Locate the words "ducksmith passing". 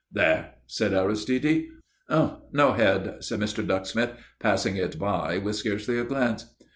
3.63-4.75